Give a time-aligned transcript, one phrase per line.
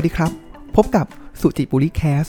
[0.00, 0.32] วัสดีครับ
[0.76, 1.06] พบกับ
[1.40, 2.24] สุจิบุริแคส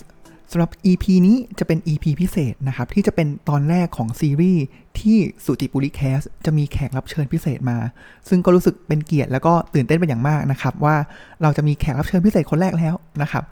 [0.52, 4.63] สำหรับ EP นี้จะเป็น EP พิเศษนะครับ ที่จะเป็นตอนแรกของซีรีส์
[4.99, 7.78] ที่สุจิบุริแคสจะมีแขกรับเชิญพิเศษมา
[8.29, 10.96] ซึ่งก็รู้สึกเป็นเกียรติแล้วก็ตื่นเต้นเป็นอย่างมากนะครับ ว่า
[11.42, 13.44] เราจะมีแขกรับเชิญพิเศษคนแรกแล้วนะครับ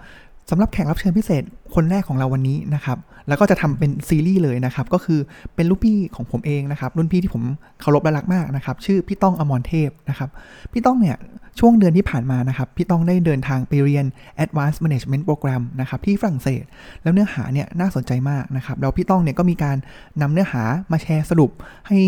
[0.49, 1.43] สำหรับแขกรับเชิญพิเศษ
[1.75, 5.19] คนแรกของเราวันนี้นะครับ แล้วก็จะทำเป็นซีรีส์เลยนะครับ ก็คือ
[5.55, 7.43] เป็นรุ่นพี่ของผมเองนะครับ รุ่นพี่ที่ผม
[7.81, 10.29] เคารพและรักมากนะครับ ชื่อพี่ต้องอมรเทพนะครับ
[10.71, 11.17] พี่ต้องเนี่ย
[11.59, 14.05] ช่วงเดือนที่ผ่านมานะครับ พี่ต้องได้เดินทางไปเรียน
[14.43, 16.63] Advanced Management Program นะครับที่ฝรั่งเศส
[17.03, 19.77] แล้วเนื้อหาเนี่ยน่าสนใจมากนะครับแล้วพี่ต้องเนี่ยก็มีการ
[20.21, 21.51] นำเนื้อหามาแชร์สรุป
[21.87, 21.99] ให้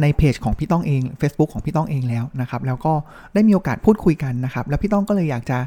[0.00, 2.92] ในเพจของพี่ต้องเอง Facebook ของพี่ต้องเองแล้วนะครับ แล้วก็
[3.34, 5.58] ได้มีโอกาสพูดคุยกันนะครับ แล้วพี่ต้องก็เลยอยากจะ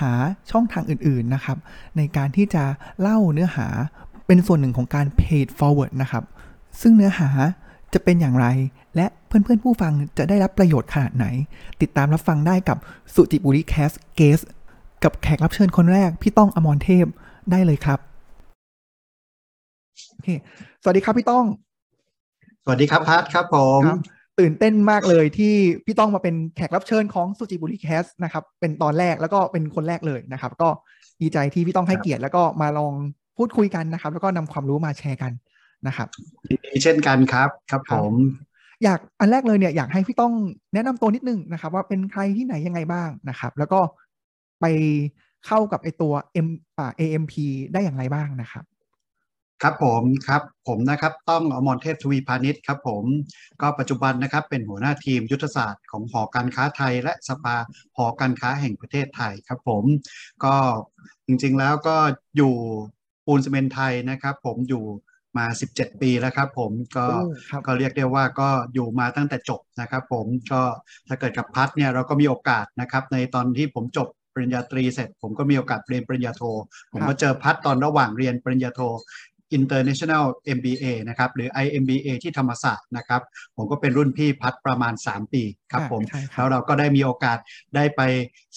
[0.00, 0.10] หา
[0.50, 1.58] ช่องทางอื่นๆนะครับ
[1.96, 2.64] ในการที่จะ
[3.00, 3.66] เล่าเนื้อหา
[4.26, 6.24] เป็นส่วนหนึ่งของการ paid forward นะครับ
[6.80, 7.28] ซึ่งเนื้อหา
[7.94, 8.46] จะเป็นอย่างไร
[8.96, 11.26] และเพื่อนๆผู้ฟังจะได้รับประโยชน์ขนาดไหน
[11.80, 12.78] ติดตามรับฟังได้กับ
[13.14, 14.40] สุจิปุลิ Cast Guest
[15.04, 17.06] กับแขกรับเชิญคนแรก พี่ต้องอมรเทพ
[17.50, 17.98] ได้เลยครับ
[20.12, 20.28] โอเค
[20.82, 21.44] สวัสดีครับพี่ต้อง
[22.64, 23.82] สวัสดีครับพัทครับผม
[24.40, 25.54] ตื่นเต้นมากเลยที่
[25.84, 30.68] พี่ต้องมาเป็นแขกรับเชิญของสุจิปุลิ Cast นะครับ เป็นตอนแรกแล้วก็เป็นคนแรกเลยนะครับ ก็
[31.22, 32.92] ดีใจที่พี่ต้องให้เกียรติแล้วก็มาลอง
[33.36, 35.32] พูดคุยกันนะครับ แล้วก็นำความรู้มาแชร์กัน
[35.86, 36.08] นะครับ
[36.50, 38.14] ดีเช่นกันครับครับผม
[38.84, 40.32] อยากอันแรกเลยเนี่ยอยากให้พี่ต้อง
[40.74, 43.80] แนะนำตัวนิดนึงนะครับ ว่าเป็นใครที่ไหนยังไงบ้างนะครับ แล้วก็
[44.60, 44.64] ไป
[45.46, 46.12] เข้ากับไอตัว
[46.46, 46.48] M
[46.78, 47.34] อ่า AMP
[47.72, 48.64] ได้อย่างไรบ้างนะครับ
[49.62, 53.04] ครับผมครับผมนะครับต้องอมรเทพทวีพาณิชย์ครับผม
[53.62, 57.56] ก็ปัจจุบันนะครับเป็นหัวหน้าทีมยุทธศาสตร์ของหอการค้าไทย และสภา
[57.96, 59.84] หอการค้าแห่งประเทศไทยครับผม
[60.44, 60.54] ก็
[61.26, 61.96] จริงๆแล้วก็
[62.36, 62.54] อยู่
[63.26, 64.84] ปูนซีเมนไทยนะครับ ผมอยู่
[65.38, 67.06] มา 17 ปีแล้วครับผมก็
[67.66, 70.62] ก็เรียกได้ว่าก็อยู่มาตั้งแต่จบนะครับ ผมก็
[71.08, 76.42] ถ้าเกิดกับพัดเนี่ยเราก็มีโอกาสนะครับ ในตอนที่ผมจบปริญญาตรีเสร็จ ผมก็มีโอกาสเรียนปริญญาโท
[76.92, 78.80] ผมก็เจอพัดตอนระหว่างเรียนปริญญาโท
[79.58, 80.24] International
[80.56, 83.22] MBA นะครับหรือ IMBA ที่ธรรมศาสตร์นะครับ
[83.56, 86.02] ผมก็เป็นรุ่นพี่พัดประมาณ 3 ปีครับผม
[86.36, 87.38] แล้วเราก็ได้มีโอกาส
[87.76, 88.00] ได้ไป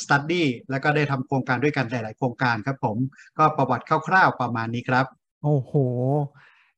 [0.01, 2.97] สตัดดี้แล้วก็ได้ทำโครงการด้วยกันหลาย ๆ โครงการครับผม
[3.37, 5.05] ก็ประวัติคร่าว ๆ ประมาณนี้ครับ
[5.43, 5.73] โอ้โห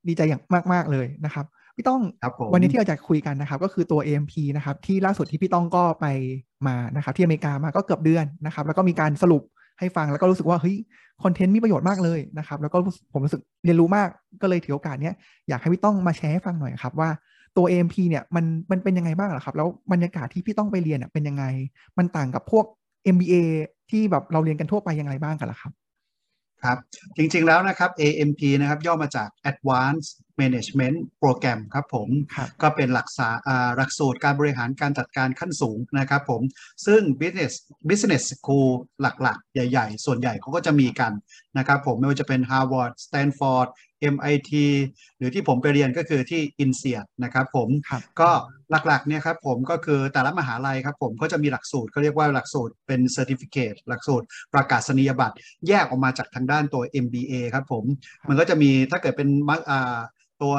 [0.08, 0.42] ดีใจอย่าง
[0.74, 1.46] มาก ๆ เลยนะครับ
[1.76, 2.02] พี่ต้อง
[2.53, 6.06] วันนี้ที่เราจะคุยกันนะครับ ก็คือตัว AMP นะครับที่ล่าสุดที่พี่ต้องก็ไป
[6.68, 9.44] มานะครับ ที่อเมริกามาก็เกือบเดือนนะครับ แล้วก็มีการสรุป
[9.80, 10.75] ให้ฟังแล้วก็รู้สึกว่าเฮ้ย
[11.24, 12.78] คอนเทนต์มีประโยชน์มากเลยนะครับ แล้วก็
[13.13, 14.09] ผมรู้สึกเรียนรู้มาก
[14.41, 15.13] ก็เลยถือโอกาสเนี้ย
[15.50, 17.09] อยากให้พี่ต้องมาแชร์ให้ฟังหน่อยครับว่า
[17.58, 21.44] ตัว AMP เนี่ยมันมันเป็นยังไงบ้างล่ะครับ แล้วบรรยากาศที่พี่ต้องไปเรียนเป็นยังไง
[21.97, 22.66] มันต่างกับพวก
[23.16, 23.34] MBA
[23.91, 25.72] ที่แบบเราเรียนกันทั่วไปยังไงบ้างกันล่ะครับ
[26.64, 26.78] ครับ
[27.18, 32.07] จริงๆแล้วนะครับ AMP นะครับย่อมาจาก Advanced Management Program ครับผม
[32.62, 33.29] ก็เป็นหลักษา
[33.78, 36.41] หลักสูตรการบริหารการจัดการขั้นสูงนะครับผม
[36.85, 37.53] ซึ่ง Business
[37.90, 38.69] Business School
[39.01, 41.13] หลักๆ ใหญ่ ๆ ส่วนใหญ่เขาก็จะมีกัน
[41.57, 43.69] นะครับผม ไม่ว่าจะเป็น Harvard Stanford
[44.13, 44.51] MIT
[45.18, 47.69] หรือที่ผมไปเรียนก็คือที่อินเซียนะครับผม
[48.22, 48.29] ก็
[48.72, 55.35] หลักๆเนี่ยครับผมก็คือแต่ละมหาลัยครับผมก็จะมีหลักสูตรเขาเรียกว่าหลักสูตรเป็น Certificate หลักสูตรประกาศนียบัตร
[55.67, 57.84] แยกออกมาจากทางด้านตัว MBA ครับผม
[58.29, 59.29] มันก็จะมีถ้าเกิดเป็น
[60.41, 60.56] ตัว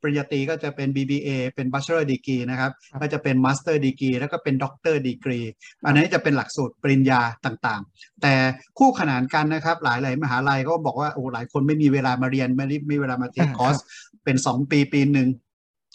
[0.00, 2.72] ปริญญาตรีก็จะเป็น BBA เป็น Bachelor Degree นะครับ
[3.02, 5.46] ก็จะเป็น Master Degree แล้วก็เป็น Doctor Degree
[5.86, 8.34] อันนี้จะเป็นหลักสูตรปริญญาต่างๆ แต่
[8.78, 13.76] คู่ขนานกันนะครับ หลายๆ มหาลัยก็บอกว่าโอ้หลายคนไม่มีเวลามาเรียนไม่มีเวลามา take course
[14.24, 15.28] เป็น 2 ปีปีหนึ่ง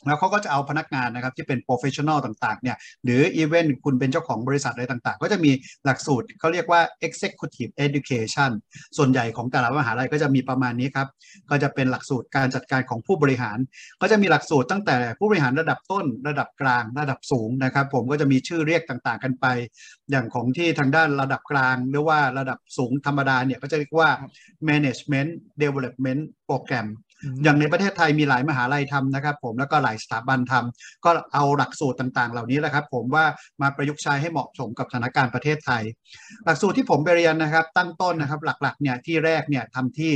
[0.05, 5.51] แล้วเขาก็จะเอาพนักงานนะครับที่เป็น professional ต่างๆเนี่ยหรืออีเวนต์คุณเป็นเจ้าของบริษัทอะไรต่างๆ ก็จะมี
[5.85, 8.51] หลักสูตรเขาเรียกว่า executive education
[8.97, 11.07] ส่วนใหญ่ของแต่ละมหาลัยก็จะมีประมาณนี้ครับ
[11.49, 13.57] ก็จะเป็นหลักสูตรการจัดการของผู้บริหาร
[14.01, 19.45] ก็จะมีหลักสูตรตั้งแต่ผู้บริหารระดับต้น ระดับกลางระดับสูงนะครับผมก็จะมีชื่อเรียกต่างๆ กันไป
[20.11, 24.09] อย่างของที่ทางด้านระดับกลางหรือว่าระดับสูงธรรมดาเนี่ยก็จะเรียกว่า
[24.69, 25.31] management
[25.61, 26.87] development program
[27.43, 33.25] อย่างในประเทศไทยมีหลายมหาลัยทำนะครับ ผมแล้วก็หลายสถาบันทำก็เอาหลักสูตรต่าง ๆ เหล่านี้แหละครับ ผมว่า
[33.61, 35.83] มาประยุกต์ใช้ให้เหมาะสมกับสถานการณ์ประเทศไทย
[36.45, 40.13] หลักสูตรที่ผมไปเรียนนะครับ ตั้งต้นนะครับ หลักๆเนี่ยที่แรกเนี่ยทำที่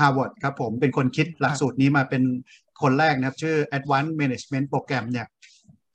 [0.00, 2.22] Harvard ครับผมเป็นคนคิดหลักสูตรนี้มาเป็น
[2.82, 5.26] คนแรกนะครับ ชื่อ Advanced Management Program เนี่ย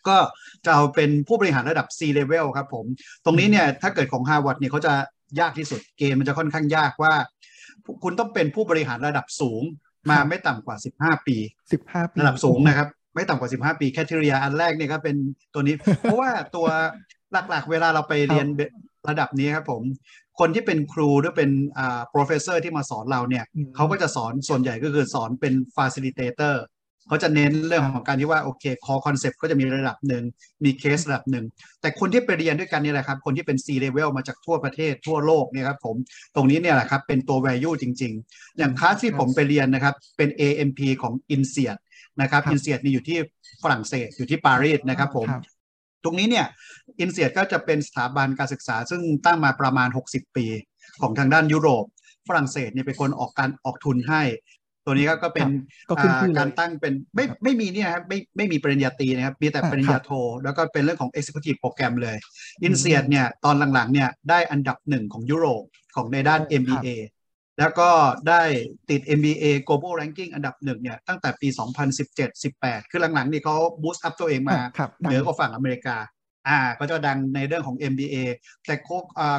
[0.07, 0.17] ก็
[0.65, 2.85] จะเอาเป็นผู้บริหารระดับ C level ครับผม
[3.25, 4.93] ตรงนี้เนี่ยถ้าเกิดของ Harvard เนี่ยเขาจะ
[5.39, 7.13] ยากที่สุดเกณฑ์มันจะค่อนข้างยากว่า
[8.03, 9.63] คุณต้องเป็นผู้บริหารระดับสูง
[10.09, 11.37] มาไม่ต่ำกว่า 15 ปี
[11.73, 15.15] 15 ปีระดับสูงนะครับ ไม่ต่ำกว่า 15 ปี category อันแรกเนี่ยก็เป็น
[15.53, 16.67] ตัวนี้ เพราะว่าตัว
[17.49, 18.47] หลักๆ เวลาเราไปเรียน
[19.09, 19.81] ระดับนี้ครับผม
[20.39, 26.55] คนที่เป็นครูหรือเป็นอ่า professor ที่มาสอนเราเนี่ยเขาก็จะสอนส่วนใหญ่ก็คือสอนเป็น facilitator
[27.07, 30.23] เขาจะเน้นเรื่องของการที่ว่าโอเคคอ concept ก็จะมีระดับหนึ่ง
[30.63, 31.45] มีเคสระดับหนึ่ง
[31.81, 35.95] แต่คนที่ไปเรียนด้วยกันนี่แหละครับ คนที่เป็น C level มาจากทั่วประเทศทั่วโลกเนี่ยครับผม
[36.35, 41.77] ตรงนี้เนี่ยแหละครับเป็นตัว value จริง ๆ อย่างคลาสที่ผมไปเรียนนะครับเป็น AMP ของ i n s e a d
[42.21, 43.17] นะครับ i n s e a d นี่อยู่ที่
[43.63, 45.27] ฝรั่งเศสอยู่ที่ปารีสนะครับผม
[46.03, 46.45] ตรงนี้เนี่ย
[46.99, 50.45] INSEAD ก็จะเป็นสถาบันการศึกษา ซึ่งตั้งมาประมาณ 60 ปี
[51.01, 51.85] ของทางด้านยุโรป
[52.27, 54.21] ฝรั่งเศสเนี่ยเป็นคนออกการออกทุนให้
[54.85, 55.47] ตัวนี้ก็เป็น
[56.37, 60.11] การตั้งเป็นไม่ไม่มีเนี่ยครับไม่ไม่มีปริญญาตรีนะครับมีแต่ปริญญาโท
[60.43, 62.17] แล้วก็เป็นเรื่องของ Executive โปรแกรมเลย
[62.63, 65.63] อินเซียเนี่ยตอนหลังๆเนี่ยได้อันดับหนึ่งของยุโรป
[65.95, 66.87] ของในด้าน MBA
[67.59, 67.89] แล้วก็
[68.29, 68.41] ได้
[68.89, 71.47] ติด MBA Global Ranking อันดับหนึ่งเนี่ยตั้งแต่ปี
[72.19, 74.59] 2017-18 คือหลังๆนี่เขา boost up ตัวเองมา
[75.01, 75.97] เหนือกว่าฝั่งอเมริกา
[76.47, 78.15] อ่าก็จะดังในเรื่องของ MBA
[78.65, 78.75] แต่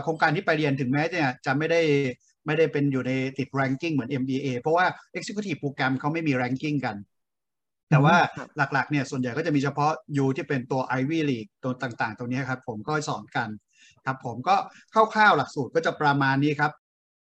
[0.03, 1.81] โครงการที่ไปเรียนถึงแม้เนี่ยจะไม่ได้
[2.47, 6.97] ไม่ได้เป็นอยู่ในติด ranking เหมือน MBA เพราะว่า Executive Program เขาไม่มี ranking กัน
[7.91, 8.17] แต่ว่า
[8.57, 9.93] หลักๆเนี่ยส่วนใหญ่ก็จะมีเฉพาะ
[10.25, 13.49] U ที่เป็นตัว Ivy League ตัวต่างๆ ตรงนี้ครับ ผมก็สอนกัน
[14.05, 14.57] ครับผมก็
[14.93, 16.71] คร่าวๆหลักสูตรก็จะประมาณนี้ครับ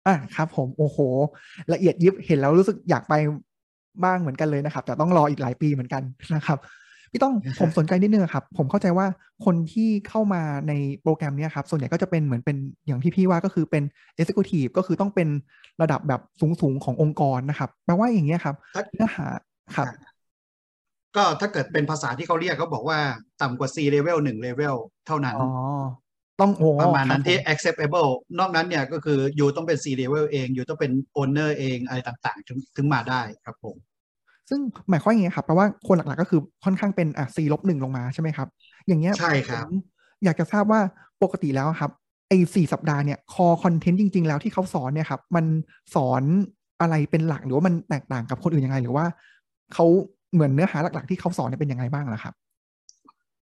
[0.07, 0.99] อะครับ ผมโอ้โห
[1.73, 3.15] ละเอียดยิบเห็นแล้วรู้สึกอยากไป
[4.05, 6.03] บ้างเหมือนกันเลยนะครับ แต่ต้องรออีกหลายปีเหมือนกัน
[6.35, 6.59] นะครับ
[7.15, 9.07] พี่ต้องผมสนใจนิดนึงครับ ผมเข้าใจว่า
[9.45, 10.73] คนที่เข้ามาใน
[11.03, 12.57] โปรแกรมนี้ครับ ส่วนใหญ่ก็จะเป็นเหมือนเป็น
[12.87, 13.83] อย่างที่พี่ว่าก็คือเป็น
[14.19, 15.29] Executive ก็คือต้องเป็น
[15.83, 18.57] ระดับแบบสูงๆขององค์กรนะครับแปลว่าอย่างเงี้ยครับ
[18.93, 19.27] เนื้อหา
[19.77, 19.87] ครับ
[21.17, 22.99] ก็ถ้าเกิดเป็นภาษาที่เขาเรียกเขาบอกว่า
[23.43, 24.77] ต่ำกว่า C level หนึ่ง level
[25.07, 25.51] เท่านั้นอ๋อ
[26.41, 33.77] ต้องโอ้ประมาณนั้นที่ acceptable นอกนั้นเนี่ยก็คืออยู่ต้องเป็น C level เอง อยู่ต้องเป็น owner เองอะไรต่างๆ ถึงถึงมาได้ครับผม
[34.49, 34.61] ซึ่ง
[34.91, 38.49] หมายความอย่างไงครับแปลว่าคนหลักๆก็คือค่อนข้างเป็นอะ C ลบหนึ่งลงมาใช่ไหมครับ
[38.87, 39.67] อย่างเงี้ยใช่ครับ
[40.25, 40.81] อยากจะทราบว่า
[41.23, 41.91] ปกติแล้วครับ
[42.29, 45.44] ไอ้สี่สัปดาห์เนี่ยคอ content จริง ๆ แล้วที่เขาสอนเนี่ยครับ มัน
[45.94, 46.23] สอน
[46.81, 49.06] อะไรเป็นหลักหรือว่ามันแตกต่างกับคนอื่นยังไง หรือว่า
[49.75, 49.87] เขา
[50.32, 52.35] เหมือนเนื้อหาหลัก ๆ ที่เขาสอนเนี่ยเป็นยังไงบ้างล่ะครับ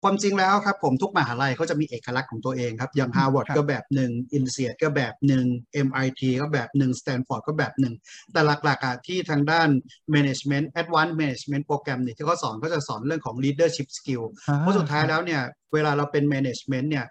[0.08, 5.44] ความจริงแล้วครับผมทุกมหาลัยเขาจะมีเอกลักษณ์ของตัวเองครับ อย่างฮาร์วาร์ดก็แบบหนึ่ง INSEAD ก็แบบหนึ่ง
[5.86, 7.94] MIT ก็แบบหนึ่งสแตนฟอร์ดก็แบบหนึ่ง
[8.32, 9.68] แต่หลักๆที่ทางด้าน
[10.14, 14.24] Management Advanced Management โปรแกรมเนี่ยที่เขาสอนก็จะสอนเรื่องของ leadership skill
[14.58, 15.42] เพราะสุดท้ายแล้วเนี่ย
[15.74, 17.06] เวลาเราเป็น management เนี่ย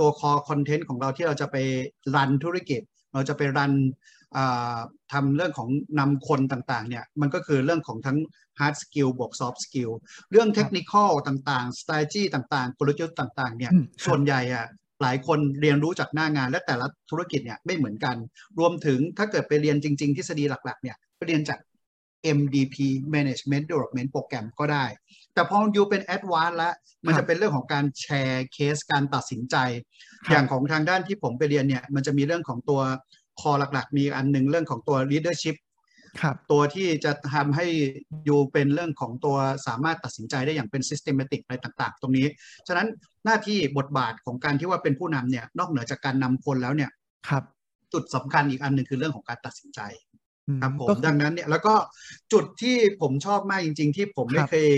[0.00, 1.56] ตัว core content ของเราที่เราจะไป
[2.14, 2.82] รันธุรกิจ
[3.14, 3.72] เราจะไปรัน
[5.12, 8.18] ทำเรื่องของนำคนต่างๆเนี่ยมันก็คือเรื่องของทั้ง
[8.58, 9.92] hard skill บวก soft skill
[10.30, 13.72] เรื่อง technical ต่างๆ strategy ต่างๆ กลยุทธ์ต่างๆเนี่ย
[14.06, 14.66] ส่วนใหญ่อะ
[15.02, 18.16] หลายคนเรียนรู้จากหน้างานและแต่ละธุรกิจเนี่ยไม่เหมือนกัน
[18.58, 21.58] รวมถึงถ้าเกิดไปเรียนจริง ๆ ทฤษฎีหลักๆเนี่ยไปเรียนจาก
[22.38, 22.76] MDP
[23.14, 24.84] Management Development Program ก็ได้
[25.34, 26.74] แต่พออยู่เป็น Advanced แล้ว
[27.06, 29.56] มันจะเป็นเรื่องของการแชร์เคสการตัดสินใจ
[30.30, 32.80] อย่างของทางด้านที่ผมไปเรียนเนี่ย มันจะมีเรื่องของตัว
[33.40, 35.56] คอหลักๆ มีอันหนึ่งเรื่องของตัว leadership
[36.50, 37.66] ตัวที่จะทำให้
[38.28, 39.36] ยูเป็นเรื่องของตัว
[39.66, 42.26] สามารถตัดสินใจได้อย่างเป็น systematic อะไรต่าง ๆ ตรงนี้
[42.68, 42.88] ฉะนั้น
[43.24, 46.90] หน้าที่บทบาทของการที่ว่าเป็นผู้นำเนี่ยนอกเหนือจากการนำคนแล้วเนี่ย
[47.28, 47.44] ครับ
[47.92, 49.80] จุดสำคัญอีกอันหนึ่งคือเรื่องของการตัดสินใจ
[50.62, 51.74] ครับผมดังนั้นเนี่ยแล้วก็
[52.32, 54.68] จุดที่ผมชอบมากจริง ๆ ที่ผมไม่เคย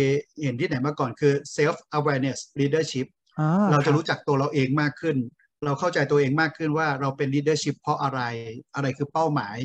[0.43, 3.07] เห็นที่ไหนมาก่อนคือ self awareness leadership
[3.71, 5.17] เราจะรู้จักตัวเราเองมากขึ้น
[5.65, 8.21] เราเข้าใจตัวเองมากขึ้นว่าเราเป็น leadership เพราะอะไร
[8.75, 9.57] อะไรคือเป้าหมาย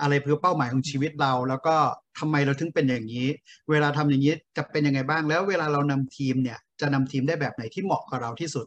[0.00, 1.76] อะไรคือเป้าหมายของชีวิตเรา แล้วก็
[2.18, 3.26] ทำไมเราถึงเป็นอย่างนี้
[3.70, 8.66] เวลาทำอย่างนี้จะเป็นยังไงบ้าง แล้วเวลาเรานำทีมเนี่ยจะนำทีมได้แบบไหนที่เหมาะกับเราที่สุด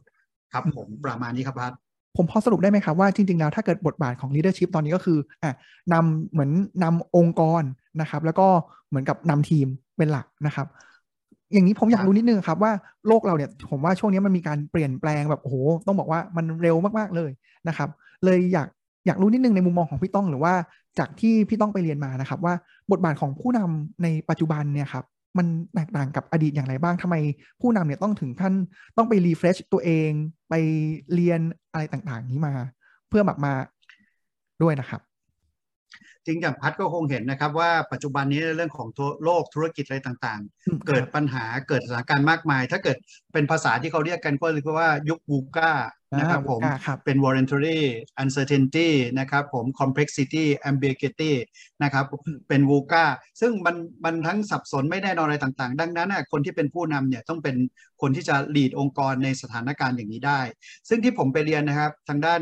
[0.54, 1.74] ครับผมประมาณนี้ครับพัท
[2.18, 5.54] ผมพอสรุปได้ไหมครับว่าจริง ๆ แล้วถ้าเกิดบทบาทของ leadership ตอนนี้ก็คืออะ
[5.94, 6.52] นำเหมือน
[6.84, 7.64] นำองค์กร
[8.02, 8.48] นะครับ แล้วก็
[8.90, 9.68] เหมือนกับนำทีม
[9.98, 10.68] เป็นหลักนะครับ
[11.54, 12.72] อย่างนี้ผมอยากรู้นิดนึงครับว่า
[13.08, 15.56] โลกเราเนี่ยผมว่าช่วงนี้มันมีการเปลี่ยนแปลงแบบโอ้โห
[15.88, 17.32] ต้องบอกว่ามันเร็วมากๆเลย
[17.68, 17.90] นะครับ
[18.26, 18.68] เลยอยาก
[19.08, 20.54] อยากรู้นิดนึงในมุมมองของพี่ต้องหรือว่า
[21.00, 22.54] จากที่พี่ต้องไปเรียนมานะครับ ว่า
[22.92, 25.06] บทบาทของผู้นำในปัจจุบันเนี่ยครับ
[25.38, 27.16] มันแตกต่างกับอดีตอย่างไรบ้างทำไม
[27.62, 28.54] ผู้นำเนี่ยต้องถึงขั้น
[28.98, 30.10] ต้องไป refresh ตัวเอง
[30.50, 30.54] ไป
[31.14, 31.40] เรียน
[31.72, 32.54] อะไรต่างๆ นี้มา
[33.10, 33.54] เพื่อแบบมา
[34.64, 35.02] ด้วยนะครับ
[36.26, 38.88] จริงอย่างพัดก็คงเห็นนะครับว่าปัจจุบันนี้เรื่องของ
[39.24, 42.98] โลกธุรกิจอะไรต่างๆ เกิดปัญหาเกิดสถานการณ์มากมาย ถ้าเกิด
[43.34, 45.72] เป็นภาษาที่เขาเรียกกันก็เรียกว่ายุค VUCA
[46.20, 46.62] นะครับผม
[47.06, 47.80] เป็น volatility
[48.24, 48.90] uncertainty
[49.20, 51.34] นะครับผม complexity ambiguity
[51.84, 52.06] นะครับ
[52.48, 53.06] เป็น VUCA
[53.42, 57.56] ซึ่งมันมันทั้งสับสนไม่แน่นอนอะไรต่างๆ ดังนั้นคนที่เป็นผู้นำเนี่ยต้องเป็น
[58.02, 60.42] คนที่จะ lead องค์กรในสถานการณ์อย่างนี้ได้
[60.90, 62.42] ซึ่งที่ผมไปเรียนนะครับ ทางด้าน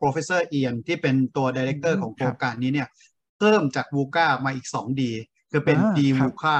[0.00, 5.02] professor เอียนที่เป็นตัว director ของโครงการนี้เนี่ยเพิ่มจาก VUCA มาอีก 2D
[5.50, 6.56] คือเป็น D VUCA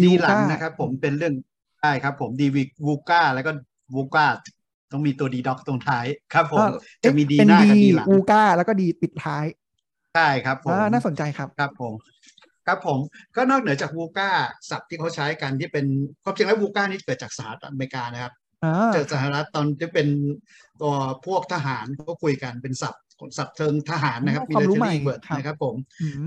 [0.00, 1.34] ดีหลังนะครับผมเป็นเรื่อง
[1.80, 2.42] ใช่ครับผม D
[2.86, 3.50] VUCA แล้วก็
[3.94, 4.26] VUCA
[4.92, 6.64] ต้องมีตัวดีด็อกตรงท้ายครับผม
[7.04, 9.44] จะมีดีหน้ากับดีหลังอูก้าแล้วก็ดีปิดท้าย
[10.14, 11.94] ใช่ครับผมน่าสนใจครับครับผม
[12.66, 12.98] ครับผม
[13.36, 14.30] ก็นอกเหนือจากวูก้า
[14.70, 15.86] ศัพท์ที่เขาใช้กันที่เป็น
[16.22, 18.32] ความจริงแล้ววูก้านี่เกิดจากสหรัฐอเมริกานะครับ
[18.94, 20.08] เกิดสหรัฐตอนที่เป็น
[20.80, 20.94] ตัว
[21.26, 23.02] พวกทหารเขาคุยกันเป็นศัพท์
[23.36, 25.74] สับเชิงทหารนะครับ military word นะครับผม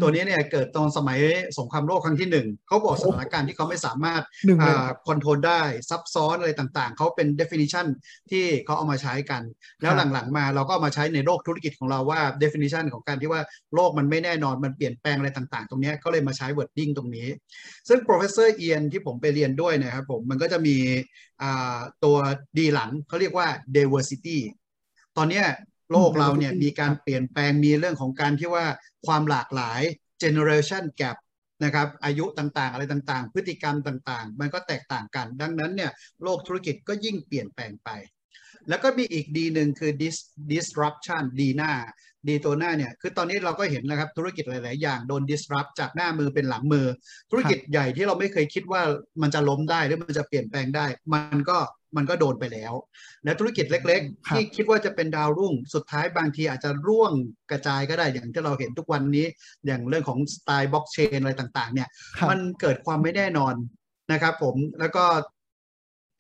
[0.02, 1.20] ตัวนี้เนี่ยเกิดตอนสมัย
[1.58, 4.24] สงครามโลกครั้งที่หนึ่งเขาบอกสถานการณ์ที่เขาไม่สามารถ
[5.08, 7.86] คอนโทรลได้ซับซ้อนอะไรต่างๆ เขาเป็น definition
[8.32, 9.42] ที่เขาเอามาใช้กัน
[9.82, 13.42] แล้วหลังๆ มาเราก็มาใช้ในโลกธุรกิจของเราว่า definition ของการที่ว่า
[13.76, 17.28] โลกมันไม่แน่นอนมันเปลี่ยนแปลงอะไรต่างๆ ตรงนี้ก็เลยมาใช้ wording ตรงนี้
[17.88, 20.78] ซึ่ง professor เอียนที่ผมไปเรียนด้วยนะครับผมมันก็จะมี
[22.04, 22.18] ตัว
[22.58, 24.38] ดีหลังเขาเรียกว่า diversity
[25.18, 25.42] ตอนนี้
[25.92, 28.66] โลกเราเนี่ยมีการเปลี่ยนแปลงมีเรื่องของการที่ว่า
[29.06, 29.82] ความหลากหลาย
[30.24, 31.18] generation gap
[31.64, 35.92] นะครับอายุต่างๆ อะไรต่างๆ พฤติกรรมต่างๆ มันก็แตกต่างกัน ดังนั้นเนี่ย
[36.24, 37.90] โลกธุรกิจก็ยิ่งเปลี่ยนแปลงไป
[38.70, 40.18] แล้วก็มีอีกดีหนึ่งคือ dis
[40.52, 41.72] disruption ดีหน้า
[42.28, 46.86] ดีตัวหน้าเนี่ยคือตอนนี้เราก็เห็นนะครับธุรกิจหลายๆ อย่างโดน disrupt จากหน้ามือเป็นหลังมือ
[47.32, 48.82] ธุรกิจใหญ่ที่เราไม่เคยคิดว่า
[49.22, 51.58] มันจะล้มได้หรือมันจะเปลี่ยนแปลงได้ มันก็
[51.98, 52.74] มันก็โดนไปแล้ว
[53.24, 57.12] และธุรกิจเล็ก ๆ ที่คิดว่าจะเป็นดาวรุ่ง สุดท้ายบางทีอาจจะร่วง
[57.52, 59.26] กระจายก็ได้อย่างที่เราเห็นทุกวันนี้
[59.66, 61.90] อย่างเรื่องของสไตล์บล็อกเชนอะไรต่าง ๆ เนี่ย
[62.30, 63.54] มันเกิดความไม่แน่นอน
[64.12, 65.06] นะครับ ผมแล้วก็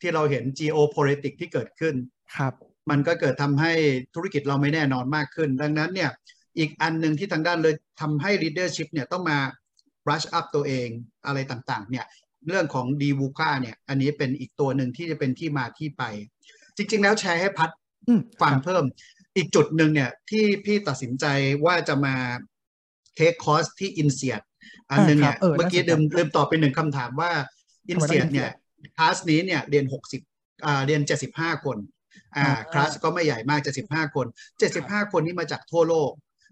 [0.01, 1.95] ที่เราเห็น geopolitics ที่เกิดขึ้น
[2.37, 2.53] ครับ
[2.89, 3.73] มันก็เกิดทำให้
[4.15, 6.11] ธุรกิจเราไม่แน่นอนมากขึ้น ดังนั้นเนี่ย
[6.57, 9.39] อีกอันหนึ่งที่ทางด้านเลยทำให้ leadership เนี่ยต้องมา
[10.05, 10.87] brush up ตัวเอง
[11.25, 12.05] อะไรต่างๆ เนี่ย
[12.47, 16.03] เรื่องของดีวูค่าเนี่ย อันนี้เป็นอีกตัวหนึ่งที่จะเป็นที่มาที่ไป
[16.75, 17.69] จริง ๆ แล้วแชร์ให้พัด
[18.41, 18.83] ฟังเพิ่ม
[19.37, 21.25] อีกจุดหนึ่งเนี่ย ที่พี่ตัดสินใจ
[21.65, 22.15] ว่าจะมา
[23.15, 24.41] take คอร์สที่ INSEAD
[24.91, 27.31] อันนึงเนี่ยเมื่อกี้ลืมลืมตอบไปหนึ่งคำถามว่า
[27.89, 28.51] INSEAD เนี่ย
[28.97, 30.21] คลาสนี้เนี่ยเรียนหกสิบ
[30.65, 31.77] อ่าเรียนเจ็ดสิบห้าคน
[32.37, 34.25] อ่าคลาสก็ไม่ใหญ่มากเจ็ดสิบห้าคน
[34.59, 36.11] เจ็ดสิบห้าคนนี้มาจากทั่วโลก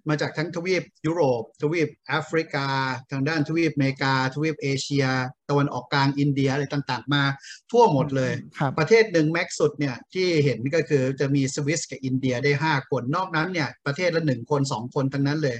[0.09, 2.67] มาจากทั้งทวีปยุโรป ทวีปแอฟริกา
[3.11, 5.05] ทางด้านทวีปอเมริกา ทวีปเอเชีย
[5.49, 7.23] ตะวันออกกลางอินเดียอะไรต่างๆ มา
[7.71, 8.33] ทั่วหมดเลย
[8.77, 15.57] ประเทศหนึ่งแม็กสุดเนี่ยที่เห็นก็คือจะมีสวิสกับอินเดียได้ 5 คนนอกนั้นเนี่ยประเทศละหนึ่งคน 2 คนทั้งนั้นเลย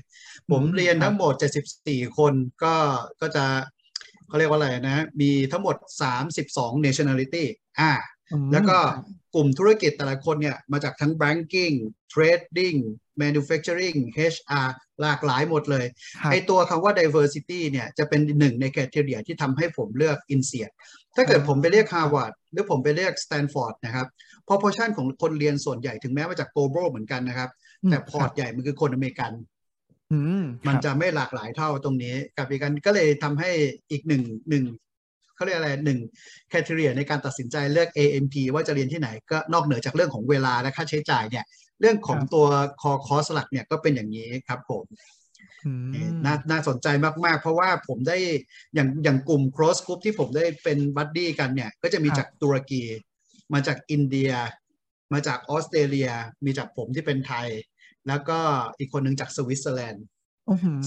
[0.52, 1.34] ผมเรียนทั้งหมด
[1.76, 2.34] 74 คน
[2.64, 2.76] ก็
[3.22, 3.46] ก็จะ
[4.28, 5.76] เขาเรียกว่าอะไรนะ มีทั้งหมด
[6.32, 7.46] 32 nationality
[7.80, 7.92] อ่า
[8.52, 8.78] แล้วก็
[9.36, 11.76] กลุ่มธุรกิจแต่ละคนเนี่ย มาจากทั้ง banking
[12.14, 12.80] trading
[13.22, 13.98] manufacturing
[14.34, 14.68] HR
[15.02, 15.86] หลากหลายหมดเลย
[16.32, 20.66] ไอตัวคำว่า diversity เนี่ย จะเป็นหนึ่งใน criteria ที่ทำให้ผมเลือก i n s e a
[21.16, 24.08] ถ้าเกิดผมไปเรียก Harvard หรือผมไปเรียก Stanford นะครับ
[24.48, 27.50] proportion ของคนเรียนส่วนใหญ่ถึงแม้ว่าจาก global เหมือนกันนะครับ
[27.90, 29.34] แต่พอร์ตใหญ่มันคือคนอเมริกัน
[30.68, 33.52] มันจะไม่หลากหลายเท่าตรงนี้ กับอีกอันก็เลยทำให้
[33.92, 34.66] อีกหนึ่งหนึ่ง
[35.44, 36.00] เขาเรียกอะไรหนึ่ง
[36.50, 41.46] criteria ในการตัดสินใจเลือก AMP ว่าจะเรียนที่ไหนก็นอกเหนือจากเรื่องของเวลาและค่าใช้จ่ายเนี่ย
[41.82, 42.48] เรื่องของตัว
[42.82, 44.84] คอคอร์สหลักเนี่ยก็เป็นอย่างนี้ครับผม
[46.26, 46.88] น่าน่าสนใจ
[47.26, 48.18] มาก ๆ เพราะว่าผมได้
[48.74, 52.84] อย่างอย่างกลุ่ม cross group ที่ผมได้เป็น buddy กันเนี่ย ก็จะมีจากตุรกี
[53.54, 54.32] มาจากอินเดีย
[55.14, 56.10] มาจากออสเตรเลีย
[56.46, 57.48] มีจากผมที่เป็นไทย
[58.08, 58.40] แล้วก็
[58.78, 60.06] อีกคนหนึ่งจากสวิตเซอร์แลนด์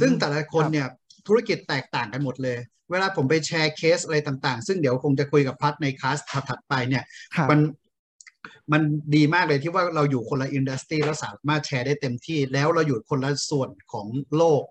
[0.01, 0.89] ซึ่งแต่ละคนเนี่ย
[1.29, 2.59] ธุรกิจแตกต่างกันหมดเลย
[2.91, 6.19] เวลาผมไปแชร์เคสอะไรต่างๆ ซึ่งเดี๋ยวคงจะคุยกับพัดในคลาส
[6.49, 7.05] ถัดไปเนี่ย
[7.51, 7.61] มัน
[8.73, 8.83] มัน
[9.15, 14.07] ดีมากเลยที่ว่าเราอยู่คนละ industry แล้วสามารถแชร์ได้เต็มที่ แล้วเราอยู่คนละส่วนของ
[14.37, 14.63] โลก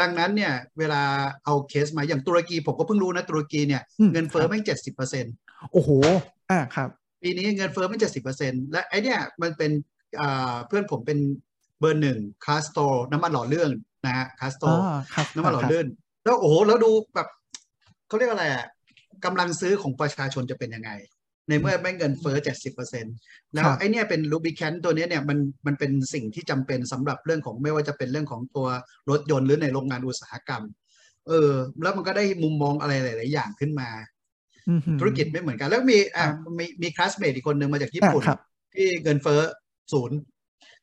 [0.00, 1.02] ดังนั้นเนี่ยเวลา
[1.44, 5.34] เอาเคสมาอย่างตุรกี ผมก็เพิ่งรู้นะตุรกีเนี่ยเงินเฟ้อแม่งเจ็ดสิบเปอร์เซ็นต์
[5.72, 5.90] โอ้โห
[6.50, 6.88] อ่าครับ
[7.22, 9.70] ปีนี้เงินเฟ้อแม่งเจ็ดสิบเปอร์เซ็นต์และไอเนี่ยมันเป็น
[10.20, 11.18] อ่าเพื่อนผมเป็น
[11.80, 12.78] เบอร์หนึ่ง Castrol
[13.10, 13.70] น้ำมันหล่อลื่น
[14.04, 14.64] นะฮะ Castrol
[15.34, 15.86] น้ำมันหล่อลื่น
[16.24, 17.28] แล้วโอ้โหแล้วดูแบบ
[18.08, 18.66] เขาเรียกอะไรอะ
[19.24, 20.90] กำลังซื้อของประชาชนจะเป็นยังไง
[21.48, 23.14] ในเมื่อแม่งเงินเฟ้อเจ็ดสิบเปอร์เซ็นต์
[23.54, 28.68] แล้วไอเนี้ยเป็นลูบิแคนตัวนี้เนี่ยมันมันเป็นสิ่งที่จำเป็นสำหรับเรื่องของไม่ว่าจะเป็นเรื่องของตัว
[29.10, 30.62] รถยนต์หรือในโรงงานอุตสาหกรรม
[31.28, 33.88] เออ แล้วมันก็ได้มุมมองอะไรหลาย ๆ อย่างขึ้นมา
[35.00, 36.26] ธุรกิจไม่เหมือนกัน แล้วมีอ่า
[36.58, 38.22] มีมีคลาสเมทอีกคนหนึ่งมาจากญี่ปุ่น
[38.74, 39.40] ที่เงินเฟ้อ
[39.92, 40.18] ศูนย์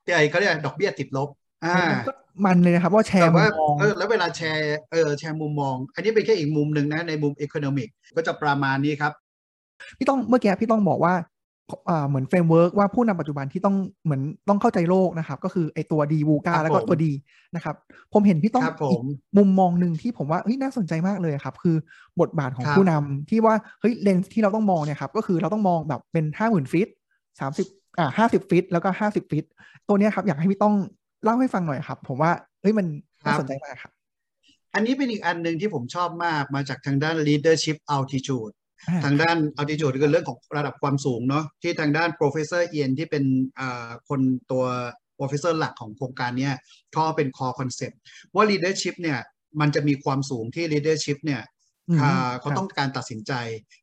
[0.04, 1.30] ที่ไอเขาเรียกดอกเบี้ยติดลบ
[1.66, 1.76] อ่า
[2.46, 9.14] มันเลยนะครับ ว่าแชร์มุมมองแล้วเวลาแชร์เออแชร์มุมมอง อันนี้เป็นแค่อีกมุมหนึ่งนะในมุม economic ก็จะประมาณนี้ครับ
[9.98, 11.14] พี่ต้องเมื่อกี้พี่ต้องบอกว่า
[12.08, 17.12] เหมือน framework ว่าผู้นำปัจจุบันที่ต้องเหมือนต้องเข้าใจโลกนะครับ ก็คือไอตัว VUCA แล้วก็ตัวดี
[17.56, 17.76] นะครับ
[18.14, 19.02] ผมเห็นพี่ต้องอีก
[19.38, 21.76] มุมมองหนึ่งที่ผมว่าเฮ้ยน่าสนใจมากเลยครับ คือ
[22.22, 26.90] บทบาทของผู้นำที่ว่าเฮ้ยเลนส์ที่เราต้องมองเนี่ยครับก็คือเราต้องมองแบบเป็นห้าหมื่น feet
[27.40, 27.68] สามสิบ
[28.00, 29.46] อ่าห้าสิบฟิตแล้วก็ห้าสิบฟิต
[29.88, 30.76] ตัวเนี้ยครับอยากให้พี่ต้อง
[31.24, 32.88] เล่าให้ฟังหน่อยครับ ผมว่าเฮ้ยมัน
[33.26, 33.92] น่าสนใจมากครับ
[34.74, 38.54] อันนี้เป็นอีกอันหนึ่งที่ผมชอบมากมาจากทางด้าน leadership altitude
[39.06, 43.24] ทางด้านอัลติจูดคือเรื่องของระดับความสูงเนาะที่ทางด้าน professor เอียนที่เป็น
[44.10, 44.22] คน
[44.52, 44.66] ตัว
[45.18, 46.50] professor หลักของโครงการนี้
[46.92, 47.96] เขาเป็น core concept
[48.36, 49.20] ว่า leadership เนี่ย
[49.60, 51.42] มันจะมีความสูงที่ leadership เนี่ย
[51.90, 53.34] อืมอ่าเขาครับต้องการตัดสินใจ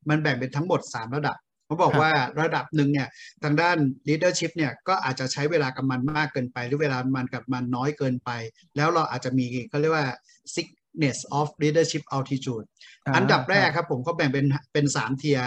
[0.09, 3.08] มันแบ่งเป็นทั้งหมด 3 ระดับ เขาบอกครับว่าระดับหนึ่งเนี่ย
[3.42, 3.76] ทางด้าน
[4.08, 8.30] leadership เนี่ยก็อาจจะใช้เวลากับมันมากเกินไป หรือเวลามันกับมันน้อยเกินไป
[8.76, 10.06] แล้วเราอาจจะมีเขาเรียกว่า
[10.54, 12.66] sickness of leadership altitude
[13.08, 15.38] าอันดับแรกครับผมก็แบ่งเป็นเป็นสามเทีย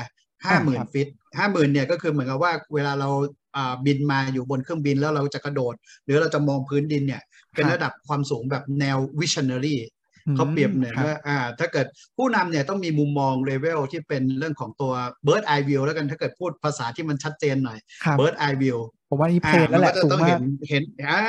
[0.45, 1.07] ห้าหมื่นครับฟิต
[1.37, 3.09] ห้าหมื่นเนี่ยก็คือเหมือนกับว่าเวลาเรา
[3.55, 7.21] อ่าบินมาอยู่บนเครื่องบินแล้วเราจะกระโดด หรือเราจะมองพื้นดินเนี่ย
[7.55, 9.98] เป็นระดับความสูงแบบแนว visionary อืม
[10.35, 14.93] เขาเปรียบเหมือนครับว่าอ่า ถ้าเกิดผู้นำเนี่ยต้องมีมุมมองเลเวลที่เป็นเรื่องของตัว
[15.25, 18.77] bird eye view แล้วกันถ้าเกิดพูดภาษาที่มันชัดเจนหน่อยครับ bird eye view
[19.09, 21.21] ผมว่านี่เพอ่าจแล้วแหละมันก็สูจะงต้องมาเห็กนเห็นอ่า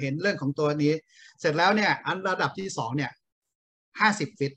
[0.00, 0.92] เห็นเรื่องของตัวนี้
[1.40, 3.10] เสร็จแล้วเนี่ย อันระดับที่สองเนี่ย
[4.00, 4.52] ห้าสิบฟิต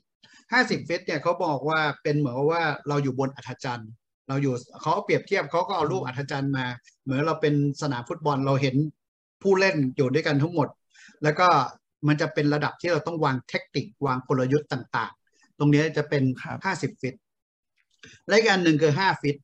[0.52, 3.90] ห้าสิบฟิตเนี่ยเขาบอกว่าเป็นเหมือนกับว่าเราอยู่บนอัธจันทร์
[4.28, 6.66] เราอยู่เขาเปรียบเทียบเขาก็เอารูปอัธจันทร์มา
[7.04, 8.76] เหมือนเราเป็นสนามฟุตบอลเราเห็น
[9.42, 10.68] ผู้เล่นอยู่ด้วยกันทั้งหมด
[11.22, 11.48] แล้วก็
[12.08, 17.14] มันจะเป็นระดับที่เราต้องวางเทคนิควางกลยุทธ์ต่างๆ ตรงนี้จะเป็นครับห้าสิบฟิต
[18.28, 19.36] และอีกอันหนึ่งคือห้าฟิต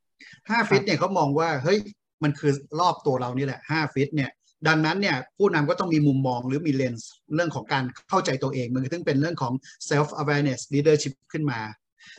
[0.51, 1.79] ห้าฟิตเนี่ยเขามองว่าเฮ้ย
[2.23, 4.31] มันคือรอบตัวเรานี่แหละห้าฟิตเนี่ย
[4.69, 9.53] ดังนั้นเนี่ยผู้นำก็ต้องมีมุมมองหรือมีเลนส์เรื่องของการเข้าใจตัวเอง มันถึงเป็นเรื่องของ
[9.91, 11.61] self awareness leadership ขึ้นมา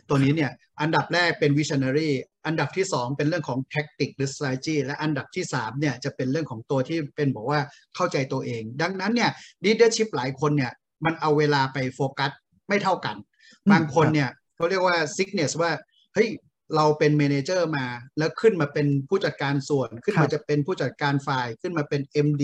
[0.09, 0.51] ตัวนี้เนี่ย
[0.81, 2.11] อันดับแรกเป็น visionary
[2.45, 7.59] อันดับที่ 2 เป็นเรื่องของ tactic หรือ strategy และอันดับที่3เนี่ยจะเป็นเรื่องของตัวที่เป็นบอกว่า
[7.95, 9.31] เข้าใจตัวเอง ดังนั้นเนี่ย
[9.65, 10.71] leadership หลายคนเนี่ย
[11.05, 12.31] มันเอาเวลาไปโฟกัส
[12.69, 13.15] ไม่เท่ากัน
[13.67, 15.71] อืมบางคนครับเนี่ยเขาเรียกว่า sickness ว่า
[16.13, 16.29] เฮ้ย
[16.75, 17.85] เราเป็น manager มา
[18.17, 22.43] แล้วขึ้นมาเป็นผู้จัดการส่วน ขึ้นมาครับจะเป็นผู้จัดการฝ่ายขึ้นมาเป็น MD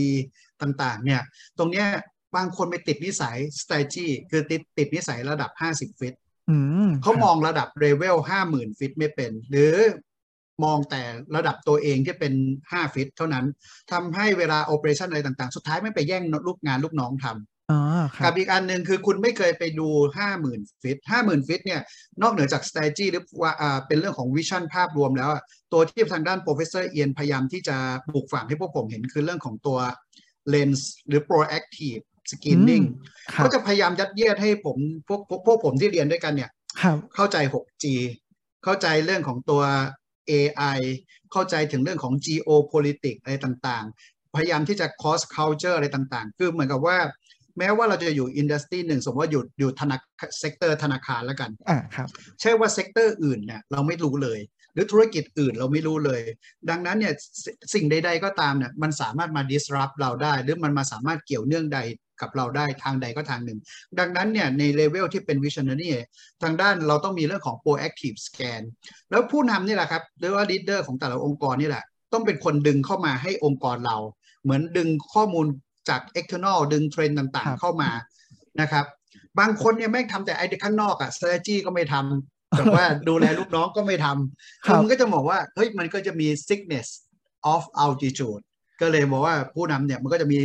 [0.62, 1.22] ต่างๆ เนี่ย
[1.58, 1.88] ตรงเนี้ย
[2.36, 6.23] บางคนไปติดนิสัย strategy คือติดติดนิสัยระดับ 50 feet อืม
[7.02, 9.74] เขาครับมองระดับ level ห้าหมื่น feet ไม่เป็น หรือ
[10.64, 11.02] มองแต่
[11.36, 12.34] ระดับตัวเองที่เป็น
[12.64, 13.46] 5 feet เท่านั้น
[13.92, 17.82] ทำให้เวลา operation อะไรต่างๆ สุดท้ายแม่งไปแย่งลูกงานลูกน้องทำอ๋อ
[18.16, 19.88] ครักับบอีกอันหนึ่งคือคุณไม่เคยไปดู
[20.36, 21.82] 50,000 feet 50,000 feet เนี่ย
[22.22, 29.80] นอกเหนือจาก strategy หรือว่าอ่าเป็นเรื่องของ vision ภาพรวมแล้วอะตัวที่ทางด้าน professor เอียนพยายามที่จะปลูกฝังให้พวกผมเห็นคือเรื่องของตัว
[30.54, 32.86] lens หรือ proactive scanning
[33.34, 37.86] ครับก็จะพยายามยัดเยียดให้ผมพวกพวกพวกผมที่เรียนด้วยกันเนี่ยครับเข้าใจ 6G
[38.64, 39.62] เข้าใจเรื่องของตัว
[40.32, 40.80] AI
[41.32, 46.98] เข้าใจถึงเรื่องของ geopolitics อะไรต่างๆ พยายามที่จะ cross culture อะไรต่างๆ คือเหมือนกับว่า
[47.58, 49.98] แม้ว่าเราจะอยู่ industry หนึ่งสมมติว่าอยู่อยู่ธนา
[50.40, 52.08] sector ธนาคารแล้วกันอ่าครับ
[52.42, 54.40] ใช่ว่า sector อื่นเนี่ยเราไม่รู้เลย
[54.74, 56.22] หรือธุรกิจอื่นเราไม่รู้เลย
[56.70, 57.14] ดังนั้นเนี่ย
[57.74, 61.80] สิ่งใด ๆ ก็ตามเนี่ยมันสามารถมา disrupt เราได้ หรือมันมาสามารถเกี่ยวเนื่องใด
[62.22, 63.60] กับเราได้ทางใดก็ทางหนึ่ง
[64.00, 65.90] ดังนั้นเนี่ยในเลเวลที่เป็น visionary
[66.44, 68.62] ทางด้านเราต้องมีเรื่องของ proactive scan
[69.10, 71.84] แล้วผู้นำนี่แหละครับหรือว่า leader ของแต่ละองค์กรนี่แหละ
[72.14, 73.98] ต้องเป็นคนดึงเข้ามาให้องค์กรเรา
[74.44, 75.48] เหมือนดึงข้อมูล
[75.90, 77.90] จาก external ดึงเทรนด์ต่างๆ เข้ามา
[78.62, 78.86] นะครับ
[79.40, 86.88] บางคนเนี่ยแม่งทำแต่ไอ้ข้างนอกอะ strategy ก็ไม่ทำ แต่ว่าดูแลลูกน้องก็ไม่ทำครับมันก็จะบอกว่าเฮ้ยมันก็จะมี sickness
[87.54, 88.44] of altitude
[88.82, 90.40] ก็เลยบอกว่าผู้นำเนี่ยมันก็จะมี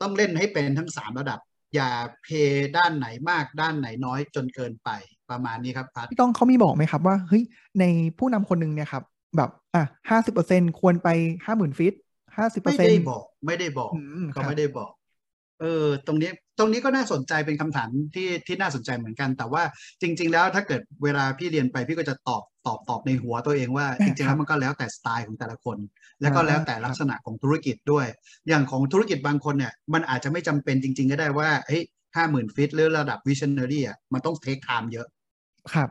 [0.00, 1.38] ต้องเล่นให้เป็นทั้ง 3 ระดับ
[1.74, 1.90] อย่า
[2.22, 2.28] เพ
[2.76, 4.90] ด้านไหนมากด้านไหนน้อยจนเกินไป
[5.30, 7.42] ประมาณนี้ครับพัดพี่ต้องเขามีบอกไหมครับว่าเฮ้ย
[7.80, 7.84] ใน
[8.18, 9.02] ผู้นำคนหนึ่งเนี่ยครับ
[9.36, 11.08] แบบอะห้าสิบเปอร์เซ็นควรไป
[11.44, 11.94] ห้าหมื่นฟิต
[12.36, 14.90] ห้าสิบเปอไม่ร์เซ็นได้ต์บอก ไม่ได้บอกอืมเขาครับไม่ได้บอก
[15.60, 19.62] เออ ตรงนี้ ตรงนี้ก็น่าสนใจเป็นคำถามที่ที่น่าสนใจเหมือนกัน แต่ว่า
[20.00, 25.78] จริง ๆ แล้วถ้าเกิดเวลาพี่เรียนไปพี่ก็จะตอบตอบตอบในหัวตัวเองว่า จริงๆแล้วมันก็แล้วแต่สไตล์ของแต่ละคน
[26.20, 28.06] แล้วก็แล้วแต่ลักษณะของธุรกิจด้วย
[28.48, 31.82] อย่างของธุรกิจบางคนเนี่ยมันอาจจะไม่จำเป็นจริง ๆ ก็ได้ว่าเฮ้ย
[32.16, 35.06] ห้าหมื่น feet หรือระดับ visionary อะมันต้อง take time เยอะ
[35.72, 35.88] ครับ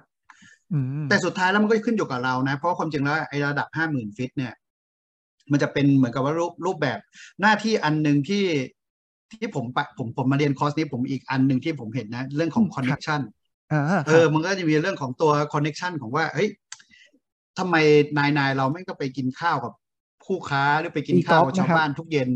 [0.74, 4.54] อืมแต่สุดท้ายแล้วมันก็ขึ้นอยู่กับเรานะ เพราะความจริงแล้วไอ้ระดับห้าหมื่น feet เนี่ย
[5.52, 7.00] มันจะเป็นเหมือนกับว่ารูปรูปแบบ
[7.42, 8.44] หน้าที่อันหนึ่งที่
[9.32, 13.22] ที่ผมไปผมผมมาเรียนคอร์สนี้ผมอีกอันหนึ่งที่ผมเห็นนะ เรื่องของอืมคอนเน c t ชัน
[13.72, 16.50] อ่าคเอรัอบมันก็จะมีเรื่องของตัวคอนเน c t ชันของว่าเฮ้ย
[17.58, 17.76] ทำไม
[18.18, 19.74] นายนายเราไม่ก็ไปกินข้าวกับ
[20.26, 22.32] คู่ค้าหรือไปกินข้าวกับชาวบ้านทุกเย็น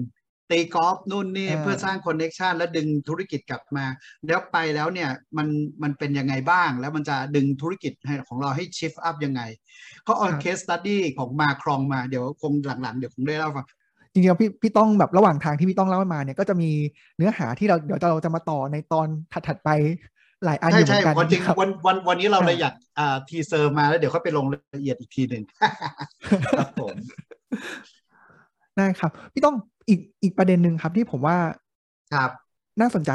[0.51, 3.85] ตีกอล์ฟนู่นนี่อ่าเพื่อสร้างคอนเน c t ชันและดึงธุรกิจกลับมา
[4.27, 5.47] แล้วไปแล้วเนี่ยมัน
[5.83, 9.41] มันเป็นยังไงบ้าง แล้วมันจะดึงธุรกิจให้ของเราให้ shift up ยังไง
[10.03, 13.65] เขาเอา case study ของมาครองมาเดี๋ยวคงหลังๆ เดี๋ยวคงได้เล่าฟัง
[14.13, 16.69] จริงๆแล้วพี่พี่ต้องแบบระหว่างทางที่พี่ต้องเล่ามาเนี่ยก็จะมี
[17.17, 19.07] เนื้อหาที่เราเดี๋ยวเราจะมาต่อในตอน
[19.47, 19.69] ถัดๆไป
[20.45, 25.43] หลายอันอใช่ยู่เหมืใช่อนกันวันจริงครับวันวันวันนี้เราครับเลยอยากอ่าทีเซอร์มาแล้วเดี๋ยวค่อยไปลงรายละเอียดอีกทีหนึ่ง
[26.57, 26.95] ครับผม
[28.77, 29.55] ได้ครับพี่ต้อง
[29.89, 31.37] อีกอีกประเด็นหนึ่งครับที่ผมว่า
[32.13, 32.29] ครับ
[32.81, 33.11] น่าสนใจ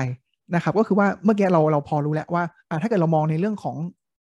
[0.54, 3.76] นะครับ ก็คือว่าเมื่อกี้เราเราพอรู้แล้วว่าอ่าถ้าเกิดเรามองในเรื่องของ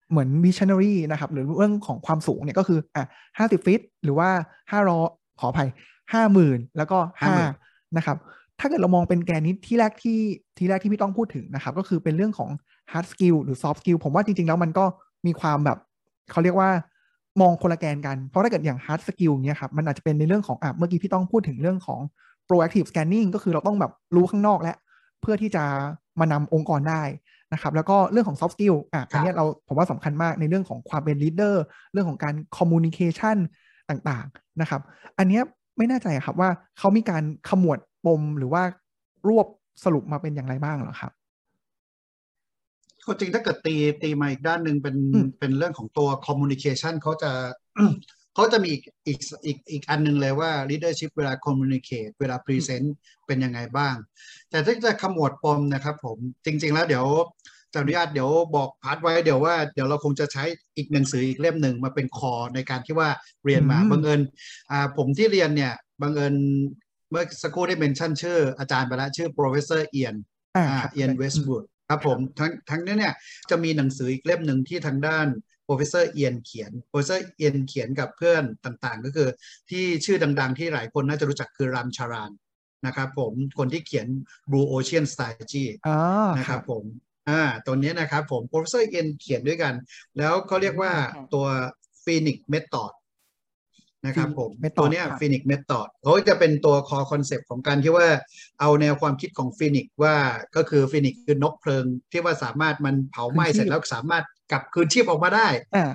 [0.09, 3.05] เหมือน visionary นะครับ หรือเรื่องของความสูงเนี่ยก็คืออะ
[3.37, 4.29] ห้าสิบฟิต หรือว่า
[4.71, 5.09] ห้ารอข
[5.45, 5.69] ออภัย
[6.13, 8.17] ห้าหมื่นแล้วก็ห้า50,000นะครับ
[8.59, 10.19] ถ้าเกิดเรามองเป็นแกนนี้ที่แรกที่
[10.57, 12.49] ที่แรกที่พี่ต้องพูดถึงนะครับ ก็คือเป็นเรื่องของ
[12.91, 14.85] hard skill หรือ soft skill ผมว่าจริง ๆ แล้วมันก็
[15.25, 15.77] มีความแบบ
[16.31, 16.69] เขาเรียกว่า
[17.41, 21.99] มองคนละแกนกัน เพราะถ้าเกิดอย่าง hard skill เนี้ยครับ มันอาจจะเป็นในเรื่องของอะเมื่อกี้พี่ต้องพูดถึงเรื่องของ
[22.47, 24.77] proactive scanning ก็คือเราต้องแบบรู้ข้างนอกแล้ว
[25.21, 25.63] เพื่อที่จะ
[26.19, 27.01] มานำองค์กรได้
[27.53, 31.55] นะครับ แล้วก็เรื่องของ soft skill อะอันนี้เราผมว่าสำคัญมากในเรื่องของความเป็น leader
[31.91, 33.37] เรื่องของการ communication
[33.89, 34.81] ต่างๆนะครับ
[35.17, 35.39] อันนี้
[35.77, 38.63] ไม่แน่ใจครับว่าเขามีการขมวดปมหรือว่า
[39.27, 39.47] รวบ
[39.83, 41.11] สรุปมาเป็นอย่างไรบ้างเหรอครับ
[43.05, 44.95] ก็จริงถ้าเกิดตีตีมาอีกด้านหนึ่งเป็น
[45.39, 47.31] เป็นเรื่องของตัว communication เขาจะ
[48.35, 52.87] เขาจะมีอีกอีกอีกอันหนึ่งเลยว่า leadership เวลา communicate เวลา present
[53.27, 53.95] เป็นยังไงบ้าง
[54.49, 57.05] แต่ถ้าจะขมวดปมนะครับผมจริง ๆ แล้วเดี๋ยว
[57.73, 60.43] จะอนุญาตเดี๋ยวบอกพาร์ทไว้เดี๋ยวว่าเดี๋ยวเราคงจะใช้
[60.77, 63.09] อีกหนังสืออีกเล่มหนึ่งมาเป็นคอในการที่ว่า
[63.45, 64.21] เรียนมาบังเอิญ
[64.71, 66.35] อ่าผมที่เรียนเนี่ยบังเอิญ
[67.09, 70.15] เมื่อสักครู่ได้เมนชั่นชื่ออาจารย์ไปแล้วชื่อ professor เอียน
[70.55, 73.13] อ่าเอียนเวสต์วูดครับผมทั้งทั้งนี้เนี่ย
[73.49, 75.27] จะมีหนังสืออีกเล่มหนึ่งที่ทางด้าน
[75.67, 79.29] professor เอียนเขียน professor เอียนเขียนกับเพื่อนต่างๆ ก็คือ
[79.69, 82.31] ที่ชื่อดังๆ ที่หลายคนน่าจะรู้จักคือรามชาราน
[82.85, 84.07] นะครับผมคนที่เขียน
[84.49, 85.65] Blue Ocean Strategy
[86.37, 86.83] นะครับผม
[87.29, 89.73] อ่าตัวนี้นะครับผม professor เอียนเขียนด้วยกัน
[90.17, 90.91] แล้วเขาเรียกว่า
[91.33, 91.45] ตัว
[92.03, 92.93] Phoenix Method
[94.05, 98.07] นะครับผมตัวนี้ Phoenix Method เขาจะเป็นตัว core concept ของการที่ว่า
[98.59, 100.15] เอาแนวความคิดของ Phoenix ว่า
[100.55, 105.47] ก็คือ Phoenix คือนกเพลิง ที่ว่าสามารถมันเผาไหม้เสร็จแล้วสามารถกลับคืนชีพออกมาได้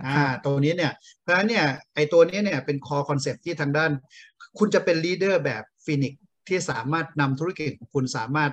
[0.06, 3.90] อ่าตัวนี้เนี่ยเพราะฉะนั้นเนี่ยไอตัวนี้เนี่ยเป็น core concept ที่ทางด้าน
[4.58, 6.14] คุณจะเป็น leader แบบ Phoenix
[6.48, 8.52] ที่สามารถนำธุรกิจของคุณสามารถ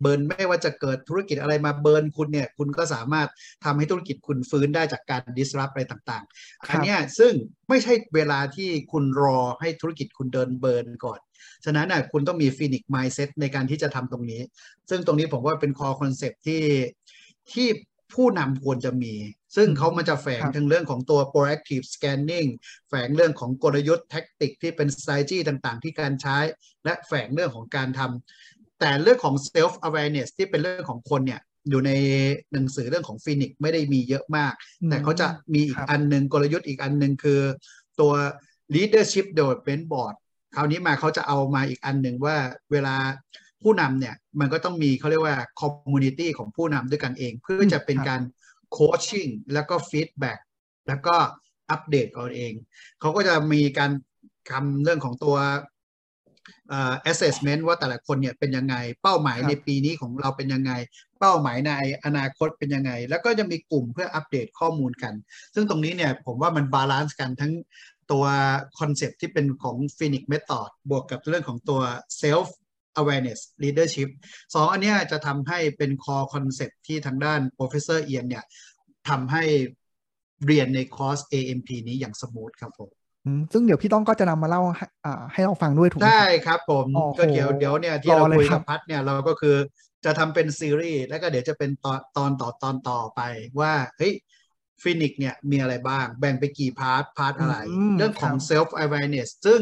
[0.00, 3.28] burn ไม่ว่าจะเกิดธุรกิจอะไรมา burn คุณเนี่ยคุณก็สามารถ
[3.64, 7.32] ทำให้ธุรกิจคุณฟื้นได้จากการ disrupt อะไรต่างๆ อันนี้ซึ่ง
[7.68, 11.20] ไม่ใช่เวลาที่คุณรอให้ธุรกิจคุณโดน burn ก่อน
[11.64, 14.42] ฉะนั้นน่ะคุณต้องมี Phoenix mindset ในการที่จะทำตรงนี้
[14.90, 16.62] ซึ่งตรงนี้ผมว่าเป็น core concept ที่
[17.52, 17.68] ที่
[18.14, 19.14] ผู้นำควรจะมี
[19.56, 22.48] ซึ่งเขามันจะแฝงทั้งเรื่องของตัว proactive scanning
[22.88, 26.38] แฝงเรื่องของกลยุทธ์ tactic ที่เป็น strategy ต่างๆ ที่การใช้
[26.84, 31.92] และแฝงเรื่องของการทำ แต่เรื่องของ self awareness ที่เป็นเรื่องของคนเนี่ยอยู่ใน
[32.52, 34.52] หนังสือเรื่องของ Phoenix ไม่ได้มีเยอะมาก
[34.88, 37.40] แต่เขาจะมีอีกอันหนึ่งกลยุทธ์อีกอันหนึ่งคือ
[38.00, 38.12] ตัว
[38.74, 40.14] leadership development board
[40.54, 42.36] คราวนี้มาเขาจะเอามาอีกอันหนึ่งว่า
[42.72, 42.94] เวลา
[43.62, 48.20] ผู้นำเนี่ยมันก็ต้องมีเขาเรียกว่า community ของผู้นำด้วยกันเอง เพื่อจะเป็นการ
[48.76, 50.40] coaching แล้วก็ feedback
[50.88, 51.16] แล้วก็
[51.70, 52.52] อัปเดตเอาเอง
[53.00, 53.90] เขาก็จะมีการ
[54.50, 55.36] ทำเรื่องของตัว
[57.10, 60.72] assessment ว่าแต่ละคนเนี่ยเป็นยังไง เป้าหมายในปีนี้ของเราเป็นยังไง
[61.20, 61.72] เป้าหมายใน
[62.04, 65.14] อนาคตเป็นยังไง แล้วก็จะมีกลุ่มเพื่ออัปเดตข้อมูลกัน
[65.54, 67.52] ซึ่งตรงนี้เนี่ยผมว่ามัน balance กันทั้ง
[68.12, 68.24] ตัว
[68.78, 71.80] concept ที่เป็นของ Phoenix Method บวกกับเรื่องของตัว
[72.22, 72.48] self
[73.00, 74.08] awareness leadership
[74.54, 78.44] สองอันนี้จะทำให้เป็น core concept ที่ทางด้าน professor เอียนเนี่ย
[79.08, 79.44] ทำให้
[80.46, 82.90] เรียนในคอร์ส AMP นี้อย่าง smooth ครับผม
[83.52, 84.62] ซึ่งเดี๋ยวพี่ต้องก็จะนำมาเล่า
[85.32, 86.86] ให้เราฟังด้วยถูกไหมใช่ครับผม
[87.18, 89.56] ก็เดี๋ยวเดี๋ยวเนี่ยที่เราคุยกับพัดเนี่ยเราก็คือ
[90.04, 93.20] จะทำเป็นซีรีส์แล้วก็เดี๋ยวจะเป็นตอนตอนต่อตอนต่อไป
[93.60, 94.14] ว่าเฮ้ย
[94.82, 97.56] Phoenix เนี่ยมีอะไรบ้าง แบ่งไปกี่ part part อะไร
[97.98, 99.60] เรื่องของ self awareness ซึ่ง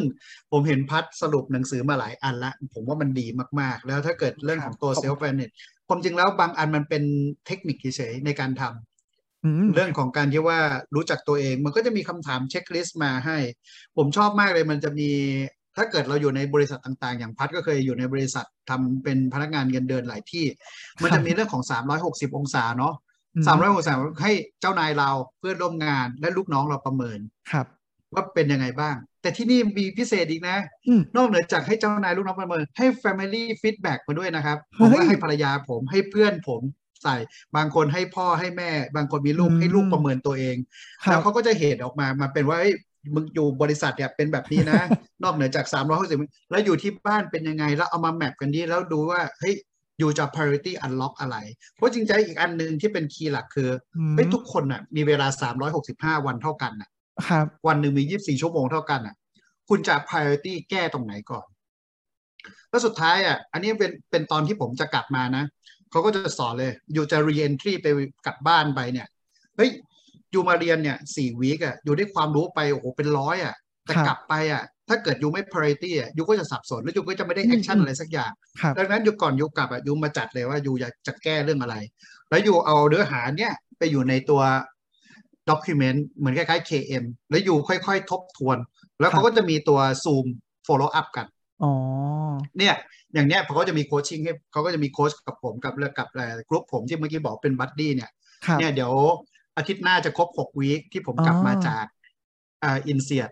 [0.50, 3.26] ผมเห็นพัดสรุปหนังสือมาหลายอันละ ผมว่ามันดี
[3.60, 5.52] มากๆ แล้วถ้าเกิดเรื่องของตัว self awareness
[5.88, 7.02] ผมจริงแล้วบางอันมันเป็น
[7.46, 8.93] เทคนิคเฉยๆในการทำ
[9.74, 10.58] เรื่องของการที่ว่า
[10.94, 13.38] รู้จักตัวเอง มันก็จะมีคำถามเช็คลิสต์มาให้
[13.96, 15.10] ผมชอบมากเลยมันจะมี
[15.76, 20.46] ถ้าเกิดเราอยู่ในบริษัทต่างๆ อย่างพัดก็เคยอยู่ในบริษัททำเป็นพนักงานเงินเดือนหลายที่
[21.02, 21.62] มันจะมีเรื่องของ
[22.00, 22.94] 360 องศาเนาะ
[23.38, 27.18] 360องศาให้เจ้านายเราเพื่อนร่วมงานและลูกน้องเราประเมิน
[27.52, 27.66] ครับ
[28.14, 30.56] ว่าเป็นยังไงบ้าง แต่ที่นี่มีพิเศษอีกนะ
[31.16, 36.62] นอกเหนือจากให้เจ้านายลูกน้องประเมิน ให้ Family Feedback มาด้วยนะครับผมว่าให้ภรรยาผมให้เพื่อนผม
[37.04, 37.16] ใส่
[37.56, 40.56] บางคนให้พ่อให้แม่ บางคนมีลูกให้ลูกประเมินตัวเอง
[41.04, 42.58] แล้วเขาก็จะเหตุออกมามาเป็นว่า
[43.14, 44.80] มึงอยู่บริษัทเนี่ยเป็นแบบนี้นะ
[45.22, 46.18] นอกเหนือจาก3ามร้อยหกสิบ
[46.50, 49.54] แล้วอยู่ที่บ้านเป็นยังไง แล้วเอามาแมปกันดีแล้วดูว่าเฮ้ย
[49.98, 51.36] อยู่จะ priority unlock อะไร
[51.74, 53.70] เพราะจริงใจอีกอันหนึ่งที่เป็นคีย์หลักคือ
[54.12, 55.26] เฮ้ยทุกคนอะมีเวลา
[55.76, 56.90] 365 วันเท่ากันอะ
[57.28, 59.14] ครับวันหนึ่งมี 24 ชั่วโมงเท่ากันอะ
[59.68, 61.46] คุณจะ priority แก้ตรงไหนก่อน
[62.70, 65.44] แล้วสุดท้ายอะ อันนี้เป็นเป็นตอนที่ผมจะกลับมานะ
[65.94, 67.86] เขาก็จะสอนเลย อยู่จะ re-entry ไป
[68.26, 69.06] กลับบ้านไปเนี่ย
[69.56, 69.70] เฮ้ย
[70.30, 73.54] อยู่มาเรียนเนี่ยสี่วีคอะอยู่ได้ความรู้ไปโอ้โหเป็นร้อยอะ
[73.84, 78.32] แต่กลับไปอะถ้าเกิดอยู่ไม่ priority อะอยู่ก็จะสับสนแล้วอยู่ก็จะไม่ได้ action อะไรสักอย่าง
[78.78, 81.76] ดังนั้นอยู่ก่อนอยู่กลับอะอยู่มาจัดเลยว่าอยู่อยากจะแก้เรื่องอะไร
[82.30, 84.42] แล้วอยู่เอาเนื้อหาเนี่ยไปอยู่ในตัว
[85.50, 88.58] document เหมือนคล้ายๆ KM แล้วอยู่ค่อยๆ ทบทวน
[89.00, 90.26] แล้วเขาก็จะมีตัว zoom
[90.66, 91.26] follow up กัน
[91.62, 91.72] อ๋อ
[92.58, 92.74] เนี่ย
[93.14, 96.08] อย่างเนี้ยเขาก็จะมี coaching ให้เขาก็จะมีโค้ชกับผมกับกับ
[96.48, 98.10] กลุ่มผมที่เมื่อกี้บอกเป็น buddy เนี่ย
[98.58, 98.92] เนี่ยเดี๋ยว
[99.56, 101.84] อาทิตย์หน้าจะครบหก week ที่ผมกลับมาจาก
[102.62, 103.24] อ่า INSEAD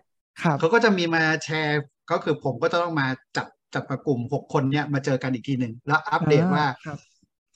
[0.59, 6.65] เขาก็จะมีมาแชร์ก็คือผมก็จะต้องมาจับจับกลุ่มหกคนเนี่ยมาเจอกันอีกทีหนึ่งแล้วอัปเดตว่า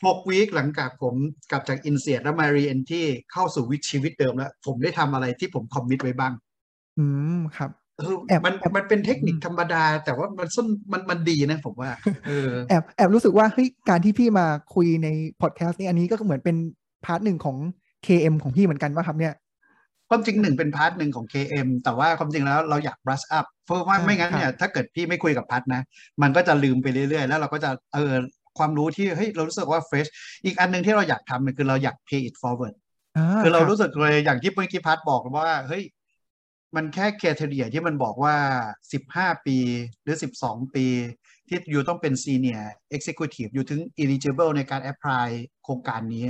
[0.06, 1.16] หก week หลังจากผม
[1.52, 6.34] กลับจาก INSEAD แล้วมาเรียนที่เข้าสู่วิชีวิตเดิมแล้ว ผมได้ทำอะไรที่ผม commit ไว้บ้าง
[7.00, 7.06] อื
[7.38, 7.87] มครับแอบ
[8.46, 11.92] มันมันเป็นเทคนิคธรรมดา แต่ว่ามันส้นมันมันดีนะผมว่า
[12.28, 15.08] เออแอบแอบรู้สึกว่าเฮ้ยการที่พี่มาคุยใน
[15.42, 16.58] พอดแคสต์นี้อันนี้ก็เหมือนเป็น
[17.06, 17.58] part หนึ่งของ
[18.06, 19.34] KM ของพี่เหมือนกันว่าครับเนี่ย
[20.10, 25.82] ความจริงหนึ่งเป็น part หนึ่งของ KM แต่ว่าความจริงแล้วเราอยาก brush up เพราะว่าไม่งั้นเนี่ยถ้าเกิดพี่ไม่คุยกับพัทนะ
[26.22, 28.14] มันก็จะลืมไปเรื่อยๆ แล้วเราก็จะเออ
[28.58, 30.10] ความรู้ที่เฮ้ยเรารู้สึกว่า fresh
[30.46, 32.76] อีกอันหนึ่งที่เราอยากทำมันคือเราอยาก pay it forward
[33.44, 35.84] คือเรารู้สึกเลยอย่างที่เมื่อกี้พัทบอกว่าเฮ้ย
[36.78, 38.36] มันแค่เคเทเรียที่มันบอกว่า
[38.92, 39.58] 15 ปี
[40.04, 40.86] หรือ 12 ปี
[41.48, 45.28] ที่อยู่ต้องเป็น senior executive อยู่ถึง eligible ในการ apply
[45.64, 46.26] โครงการนี้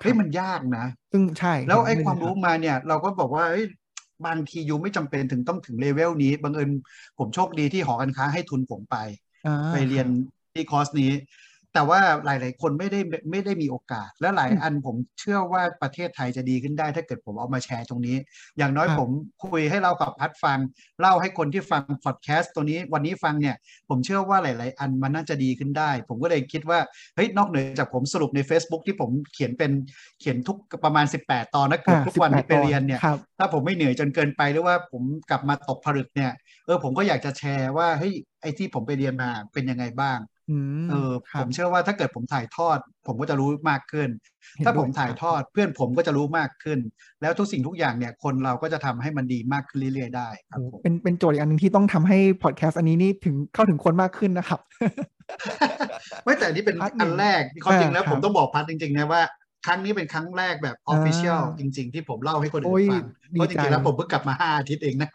[0.00, 3.44] เฮ้ยมันยากนะซึ่งใช่ แล้วไอ้ความรู้มาเนี่ย เราก็บอกว่า
[4.26, 6.70] บางทียูไม่จำเป็นถึงต้องถึงเลเวลนี้บังเอิญ
[7.18, 8.96] ผมโชคดีที่หอการค้าให้ทุนผมไป
[9.72, 10.06] ไปเรียน
[10.52, 11.10] ที่คอร์สนี้
[11.74, 18.16] แต่ว่าหลาย ๆ คนไม่ได้ไม่ได้มีโอกาส และหลายอันผมเชื่อว่าประเทศไทยจะดีขึ้นได้ ถ้าเกิดผมเอามาแชร์ตรงนี้
[18.58, 19.10] อย่างน้อยผม
[19.44, 20.58] คุยให้เรากับพัดฟัง
[21.00, 23.56] เล่าให้คนที่ฟังพอดแคสต์ตัวนี้วันนี้ฟังเนี่ย
[23.88, 26.78] ผมเชื่อว่าหลาย ๆ อันมันน่าจะดีขึ้นได้ ผมก็เลยคิดว่า
[27.14, 29.70] เฮ้ยนอกเหนือจากผมสรุปใน Facebook ที่ผมเขียนเป็น
[30.20, 33.00] เขียนทุกประมาณ 18 ตอนนะเกือบทุกวันที่ไปเรียนเนี่ย
[33.38, 36.32] ถ้าผมไม่เหนื่อยจนเกินไปหรือว่าผมกลับมาตกผลึกเนี่ย
[36.66, 40.18] เออผมก็อยากจะแชร์ว่าเฮ้ยไอ้ที่ผมไปเรียนมาเป็นยังไงบ้าง
[40.90, 44.08] เออผมเชื่อว่าถ้าเกิดผมถ่ายทอด ผมก็จะรู้มากขึ้น
[44.64, 46.78] ถ้าผมถ่ายทอดเพื่อนผมก็จะรู้มากขึ้น
[47.20, 54.60] แล้วทุกสิ่งทุกอย่างเนี่ยคนเราก็จะทำให้มันดีมากขึ้นเรื่อยๆได้ครับเป็นเป็นโจทย์อีกอันหนึ่งที่ต้องทำให้พอดแคสต์อันนี้นี่ถึงเข้าถึงคนมากขึ้นนะครับ
[56.24, 59.22] ไม่แต่นี่เป็นอันแรกความจริงแล้วผมต้องบอกพัดจริงๆนะว่า
[59.66, 65.10] ครั้งนี้เป็นครั้งแรกแบบออฟฟิเชียลจริง ๆ ที่ผมเล่าให้คนอื่นฟังเพราะจริงๆแล้วผมเพิ่งกลับมาห้าอาทิตย์เองนะ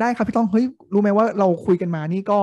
[0.00, 2.40] ได้ครับพี่ต้องเฮ้ยรู้ไหมว่าเราคุยกันมานี่ก็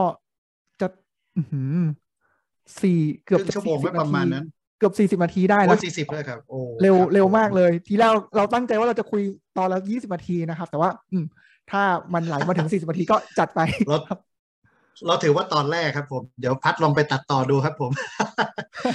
[2.81, 4.45] สี่เกือบชั่วโมงไม่ประมาณนั้น
[4.79, 9.21] เกือบสี่สิบนาทีได้แล้วสี่สิบเลยครับโอ้เร็วเร็วมากเลย ทีแรกเราตั้งใจว่าเราจะคุย
[9.57, 11.17] ตอนละยี่สิบนาทีนะครับ แต่ว่า อื
[11.71, 11.81] ถ้า
[12.13, 13.59] มันไหลมาถึงสี่สิบนาทีก็จัดไป
[14.09, 14.19] ครับ
[15.05, 17.91] เราถือว่าตอนแรกครับผม เดี๋ยวพัดลองไปตัดต่อดูครับผม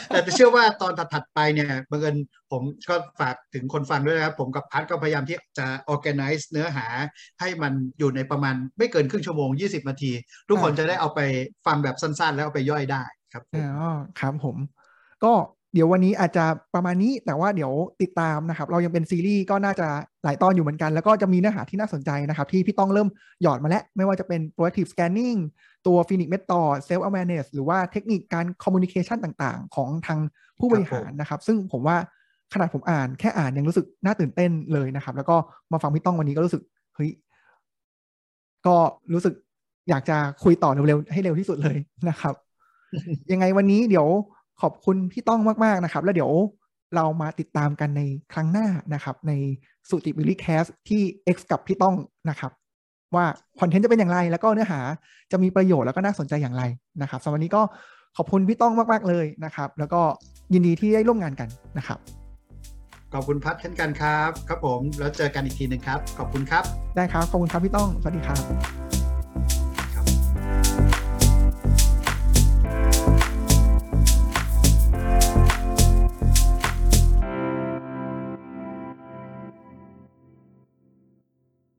[0.08, 2.16] แต่เชื่อว่าตอนถัดไปเนี่ยบังเอิญ
[2.52, 6.86] ผมก็ฝากถึงคนฟังด้วยนะครับ ผมกับพัดก็พยายามที่จะ organize เนื้อหา
[7.40, 10.12] ให้มันอยู่ในประมาณไม่เกินครึ่งชั่วโมง 20 นาที
[10.48, 11.20] ทุกคนจะได้เอาไป
[11.66, 14.56] ฟังแบบสั้นๆ แล้วเอาไปย่อยได้ครับอ๋อครับผม
[15.24, 15.32] ก็
[15.74, 19.86] เดี๋ยววันนี้อาจจะประมาณนี้แต่ว่าเดี๋ยวติดตามนะครับ เรายังเป็นซีรีส์ก็น่าจะ
[20.24, 23.08] หลายตอนอยู่เหมือนกัน แล้วก็จะมีเนื้อหาที่น่าสนใจนะครับ ที่พี่ต้องเริ่ม
[23.42, 25.38] หยอดมาแล้ว ไม่ว่าจะเป็น proactive scanning
[25.86, 30.18] ตัว Phoenix Method self awareness หรือว่าเทคนิคการ communication ต่างๆ ของทาง
[30.58, 31.96] ผู้บริหารนะครับ ซึ่งผมว่า
[32.52, 35.36] ขนาดผมอ่านแค่อ่านยังรู้สึกน่าตื่นเต้นเลยนะครับ แล้วก็
[35.72, 36.62] มาฟังพี่ต้องวันนี้ก็รู้สึก
[36.94, 37.10] เฮ้ย
[38.66, 38.76] ก็
[39.12, 39.34] รู้สึก
[39.88, 41.76] อยากจะคุยต่อเร็วๆให้เร็วที่สุดเลย
[42.08, 42.34] นะครับ
[43.32, 44.08] ยังไงวันนี้เดี๋ยว
[44.60, 46.32] ขอบคุณพี่ต้องมาก ๆ นะครับ แล้วเดี๋ยว
[46.96, 49.32] เรามาติดตามกันในครั้งหน้านะครับ ใน
[49.88, 51.02] สุติบิลิแคสที่
[51.34, 51.96] X กับพี่ต้อง
[52.30, 52.52] นะครับ
[53.14, 53.24] ว่า
[53.60, 54.80] คอนเทนต์จะเป็นอย่างไร แล้วก็เนื้อหา
[55.32, 56.62] จะมีประโยชน์แล้วก็น่าสนใจอย่างไร
[57.02, 57.62] นะครับสำหรับวันนี้ก็
[58.16, 60.00] ขอบคุณพี่ต้องมาก ๆ เลยนะครับ แล้วก็
[60.52, 61.98] ยินดีที่ได้ร่วมงานกันนะครับ
[63.12, 66.64] ขอบคุณพัดเช่นกันครับ ครับผมแล้วเจอกันอีกทีหนึ่งครับ ขอบคุณครับ
[66.96, 69.01] ได้ครับ ขอบคุณครับพี่ต้อง สวัสดีครับ